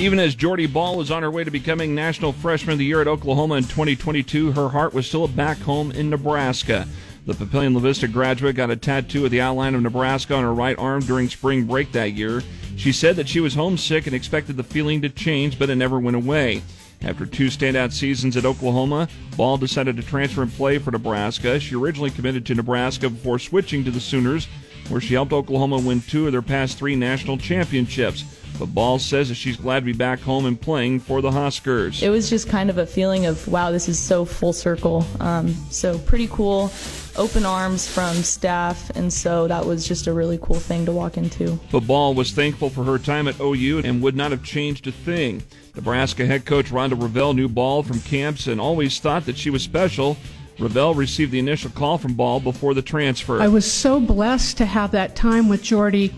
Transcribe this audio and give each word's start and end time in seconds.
Even 0.00 0.18
as 0.18 0.34
Jordy 0.34 0.64
Bahl 0.64 0.96
was 0.96 1.10
on 1.10 1.22
her 1.22 1.30
way 1.30 1.44
to 1.44 1.50
becoming 1.50 1.94
National 1.94 2.32
Freshman 2.32 2.72
of 2.72 2.78
the 2.78 2.86
Year 2.86 3.02
at 3.02 3.06
Oklahoma 3.06 3.56
in 3.56 3.64
2022, 3.64 4.52
her 4.52 4.70
heart 4.70 4.94
was 4.94 5.06
still 5.06 5.28
back 5.28 5.58
home 5.58 5.92
in 5.92 6.08
Nebraska. 6.08 6.88
The 7.26 7.34
Papillion 7.34 7.74
La 7.74 7.80
Vista 7.80 8.08
graduate 8.08 8.56
got 8.56 8.70
a 8.70 8.76
tattoo 8.76 9.26
of 9.26 9.30
the 9.30 9.42
outline 9.42 9.74
of 9.74 9.82
Nebraska 9.82 10.34
on 10.34 10.42
her 10.42 10.54
right 10.54 10.78
arm 10.78 11.02
during 11.02 11.28
spring 11.28 11.64
break 11.64 11.92
that 11.92 12.14
year. 12.14 12.42
She 12.78 12.92
said 12.92 13.14
that 13.16 13.28
she 13.28 13.40
was 13.40 13.54
homesick 13.54 14.06
and 14.06 14.16
expected 14.16 14.56
the 14.56 14.62
feeling 14.62 15.02
to 15.02 15.10
change, 15.10 15.58
but 15.58 15.68
it 15.68 15.74
never 15.74 15.98
went 15.98 16.16
away. 16.16 16.62
After 17.02 17.26
two 17.26 17.48
standout 17.48 17.92
seasons 17.92 18.38
at 18.38 18.46
Oklahoma, 18.46 19.06
Bahl 19.36 19.58
decided 19.58 19.96
to 19.96 20.02
transfer 20.02 20.40
and 20.40 20.50
play 20.50 20.78
for 20.78 20.92
Nebraska. 20.92 21.60
She 21.60 21.74
originally 21.74 22.10
committed 22.10 22.46
to 22.46 22.54
Nebraska 22.54 23.10
before 23.10 23.38
switching 23.38 23.84
to 23.84 23.90
the 23.90 24.00
Sooners, 24.00 24.48
where 24.88 25.02
she 25.02 25.12
helped 25.12 25.34
Oklahoma 25.34 25.78
win 25.78 26.00
two 26.00 26.24
of 26.24 26.32
their 26.32 26.40
past 26.40 26.78
three 26.78 26.96
national 26.96 27.36
championships. 27.36 28.24
But 28.60 28.74
Bahl 28.74 28.98
says 28.98 29.30
that 29.30 29.36
she's 29.36 29.56
glad 29.56 29.80
to 29.80 29.86
be 29.86 29.94
back 29.94 30.20
home 30.20 30.44
and 30.44 30.60
playing 30.60 31.00
for 31.00 31.22
the 31.22 31.30
Huskers. 31.30 32.02
It 32.02 32.10
was 32.10 32.28
just 32.28 32.46
kind 32.46 32.68
of 32.68 32.76
a 32.76 32.84
feeling 32.84 33.24
of, 33.24 33.48
wow, 33.48 33.70
this 33.70 33.88
is 33.88 33.98
so 33.98 34.26
full 34.26 34.52
circle. 34.52 35.06
Um, 35.18 35.54
so 35.70 35.98
pretty 36.00 36.26
cool 36.26 36.70
open 37.16 37.46
arms 37.46 37.88
from 37.88 38.14
staff, 38.16 38.90
and 38.90 39.10
so 39.10 39.48
that 39.48 39.64
was 39.64 39.88
just 39.88 40.06
a 40.06 40.12
really 40.12 40.38
cool 40.42 40.60
thing 40.60 40.84
to 40.84 40.92
walk 40.92 41.16
into. 41.16 41.58
But 41.72 41.86
Bahl 41.86 42.14
was 42.14 42.32
thankful 42.32 42.68
for 42.68 42.84
her 42.84 42.98
time 42.98 43.28
at 43.28 43.40
OU 43.40 43.80
and 43.84 44.02
would 44.02 44.14
not 44.14 44.30
have 44.30 44.42
changed 44.42 44.86
a 44.86 44.92
thing. 44.92 45.42
Nebraska 45.74 46.26
head 46.26 46.44
coach 46.44 46.66
Rhonda 46.66 46.92
Revelle 46.92 47.34
knew 47.34 47.48
Bahl 47.48 47.82
from 47.82 48.00
camps 48.00 48.46
and 48.46 48.60
always 48.60 49.00
thought 49.00 49.24
that 49.24 49.38
she 49.38 49.48
was 49.48 49.62
special. 49.62 50.18
Revelle 50.58 50.94
received 50.94 51.32
the 51.32 51.38
initial 51.38 51.70
call 51.70 51.96
from 51.96 52.14
Bahl 52.14 52.40
before 52.40 52.74
the 52.74 52.82
transfer. 52.82 53.40
I 53.40 53.48
was 53.48 53.70
so 53.70 53.98
blessed 53.98 54.58
to 54.58 54.66
have 54.66 54.90
that 54.90 55.16
time 55.16 55.48
with 55.48 55.62
Jordy 55.62 56.12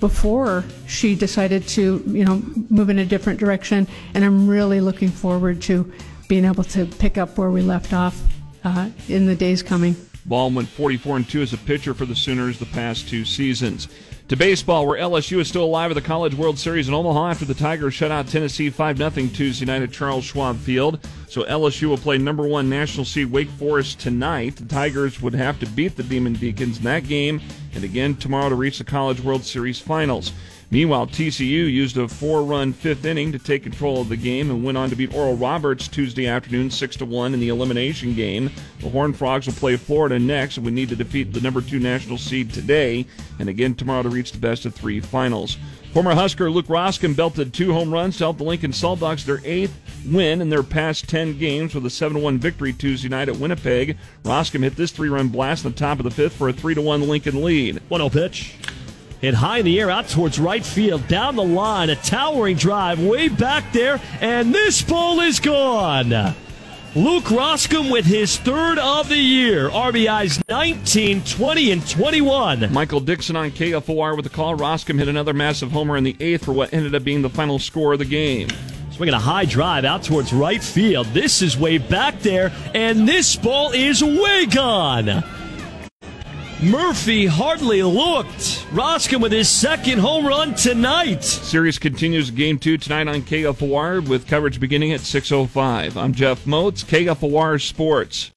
before 0.00 0.64
she 0.86 1.14
decided 1.14 1.68
to, 1.68 2.02
you 2.06 2.24
know, 2.24 2.42
move 2.70 2.90
in 2.90 2.98
a 2.98 3.04
different 3.04 3.38
direction, 3.38 3.86
and 4.14 4.24
I'm 4.24 4.48
really 4.48 4.80
looking 4.80 5.10
forward 5.10 5.62
to 5.62 5.90
being 6.28 6.44
able 6.44 6.64
to 6.64 6.86
pick 6.86 7.18
up 7.18 7.36
where 7.36 7.50
we 7.50 7.62
left 7.62 7.92
off 7.92 8.20
uh, 8.64 8.90
in 9.08 9.26
the 9.26 9.36
days 9.36 9.62
coming. 9.62 9.94
Bahl 10.26 10.50
went 10.50 10.68
44 10.68 11.16
and 11.16 11.28
2 11.28 11.42
as 11.42 11.52
a 11.52 11.58
pitcher 11.58 11.94
for 11.94 12.06
the 12.06 12.14
Sooners 12.14 12.58
the 12.58 12.66
past 12.66 13.08
two 13.08 13.24
seasons. 13.24 13.88
To 14.28 14.36
baseball, 14.36 14.86
where 14.86 15.00
LSU 15.00 15.40
is 15.40 15.48
still 15.48 15.64
alive 15.64 15.90
at 15.90 15.94
the 15.94 16.00
College 16.00 16.34
World 16.34 16.56
Series 16.56 16.86
in 16.86 16.94
Omaha 16.94 17.30
after 17.30 17.44
the 17.44 17.54
Tigers 17.54 17.94
shut 17.94 18.12
out 18.12 18.28
Tennessee 18.28 18.70
5 18.70 18.98
0 18.98 19.10
Tuesday 19.10 19.64
night 19.64 19.82
at 19.82 19.90
Charles 19.90 20.24
Schwab 20.24 20.56
Field. 20.58 21.04
So 21.28 21.42
LSU 21.42 21.88
will 21.88 21.98
play 21.98 22.16
number 22.16 22.46
one 22.46 22.70
national 22.70 23.06
seed 23.06 23.32
Wake 23.32 23.48
Forest 23.48 23.98
tonight. 23.98 24.54
The 24.54 24.66
Tigers 24.66 25.20
would 25.20 25.34
have 25.34 25.58
to 25.58 25.66
beat 25.66 25.96
the 25.96 26.04
Demon 26.04 26.34
Deacons 26.34 26.78
in 26.78 26.84
that 26.84 27.08
game 27.08 27.40
and 27.74 27.84
again 27.84 28.16
tomorrow 28.16 28.48
to 28.48 28.54
reach 28.54 28.78
the 28.78 28.84
College 28.84 29.20
World 29.20 29.44
Series 29.44 29.78
finals. 29.78 30.32
Meanwhile, 30.72 31.08
TCU 31.08 31.48
used 31.70 31.96
a 31.96 32.06
four-run 32.06 32.72
fifth 32.72 33.04
inning 33.04 33.32
to 33.32 33.40
take 33.40 33.64
control 33.64 34.00
of 34.00 34.08
the 34.08 34.16
game 34.16 34.50
and 34.50 34.62
went 34.62 34.78
on 34.78 34.88
to 34.90 34.96
beat 34.96 35.12
Oral 35.12 35.36
Roberts 35.36 35.88
Tuesday 35.88 36.28
afternoon, 36.28 36.70
six 36.70 36.94
to 36.96 37.04
one 37.04 37.34
in 37.34 37.40
the 37.40 37.48
elimination 37.48 38.14
game. 38.14 38.50
The 38.78 38.88
Horned 38.88 39.16
Frogs 39.16 39.46
will 39.46 39.54
play 39.54 39.76
Florida 39.76 40.18
next, 40.18 40.58
and 40.58 40.66
we 40.66 40.70
need 40.70 40.88
to 40.90 40.96
defeat 40.96 41.32
the 41.32 41.40
number 41.40 41.60
two 41.60 41.80
national 41.80 42.18
seed 42.18 42.52
today, 42.52 43.04
and 43.40 43.48
again 43.48 43.74
tomorrow 43.74 44.04
to 44.04 44.08
reach 44.10 44.30
the 44.30 44.38
best 44.38 44.64
of 44.64 44.72
three 44.72 45.00
finals. 45.00 45.56
Former 45.92 46.14
Husker 46.14 46.48
Luke 46.52 46.68
Roskam 46.68 47.16
belted 47.16 47.52
two 47.52 47.72
home 47.72 47.92
runs 47.92 48.16
to 48.18 48.24
help 48.24 48.38
the 48.38 48.44
Lincoln 48.44 48.72
Salt 48.72 49.00
Dogs 49.00 49.26
their 49.26 49.40
eighth 49.44 49.74
win 50.06 50.40
in 50.40 50.48
their 50.48 50.62
past 50.62 51.08
10 51.08 51.36
games 51.36 51.74
with 51.74 51.84
a 51.84 51.88
7-1 51.88 52.38
victory 52.38 52.72
Tuesday 52.72 53.08
night 53.08 53.28
at 53.28 53.36
Winnipeg. 53.36 53.98
Roskam 54.22 54.62
hit 54.62 54.76
this 54.76 54.92
three-run 54.92 55.28
blast 55.28 55.64
in 55.64 55.72
the 55.72 55.76
top 55.76 55.98
of 55.98 56.04
the 56.04 56.10
fifth 56.12 56.34
for 56.34 56.48
a 56.48 56.52
3-1 56.52 57.08
Lincoln 57.08 57.42
lead. 57.42 57.82
1-0 57.90 58.12
pitch. 58.12 58.54
Hit 59.20 59.34
high 59.34 59.58
in 59.58 59.64
the 59.64 59.80
air 59.80 59.90
out 59.90 60.08
towards 60.08 60.38
right 60.38 60.64
field, 60.64 61.08
down 61.08 61.34
the 61.34 61.42
line, 61.42 61.90
a 61.90 61.96
towering 61.96 62.56
drive 62.56 63.02
way 63.02 63.28
back 63.28 63.72
there, 63.72 64.00
and 64.20 64.54
this 64.54 64.80
ball 64.82 65.18
is 65.18 65.40
gone. 65.40 66.34
Luke 66.96 67.26
Roskam 67.26 67.88
with 67.92 68.04
his 68.04 68.36
third 68.38 68.76
of 68.80 69.08
the 69.08 69.16
year. 69.16 69.68
RBIs 69.70 70.42
19, 70.48 71.22
20, 71.22 71.70
and 71.70 71.88
21. 71.88 72.72
Michael 72.72 72.98
Dixon 72.98 73.36
on 73.36 73.52
KFOR 73.52 74.16
with 74.16 74.24
the 74.24 74.30
call. 74.30 74.56
Roskam 74.56 74.98
hit 74.98 75.06
another 75.06 75.32
massive 75.32 75.70
homer 75.70 75.96
in 75.96 76.02
the 76.02 76.16
eighth 76.18 76.44
for 76.44 76.52
what 76.52 76.74
ended 76.74 76.96
up 76.96 77.04
being 77.04 77.22
the 77.22 77.30
final 77.30 77.60
score 77.60 77.92
of 77.92 78.00
the 78.00 78.04
game. 78.04 78.48
Swinging 78.90 79.14
a 79.14 79.20
high 79.20 79.44
drive 79.44 79.84
out 79.84 80.02
towards 80.02 80.32
right 80.32 80.60
field. 80.62 81.06
This 81.14 81.42
is 81.42 81.56
way 81.56 81.78
back 81.78 82.18
there, 82.22 82.50
and 82.74 83.06
this 83.06 83.36
ball 83.36 83.70
is 83.70 84.02
way 84.02 84.46
gone. 84.46 85.22
Murphy 86.62 87.24
hardly 87.24 87.82
looked. 87.82 88.66
Roskam 88.70 89.22
with 89.22 89.32
his 89.32 89.48
second 89.48 89.98
home 89.98 90.26
run 90.26 90.54
tonight. 90.54 91.24
Series 91.24 91.78
continues 91.78 92.30
game 92.30 92.58
two 92.58 92.76
tonight 92.76 93.08
on 93.08 93.22
KFOR 93.22 94.06
with 94.06 94.26
coverage 94.26 94.60
beginning 94.60 94.92
at 94.92 95.00
6.05. 95.00 95.96
I'm 95.96 96.12
Jeff 96.12 96.44
Motz, 96.44 96.84
KFOR 96.84 97.66
Sports. 97.66 98.28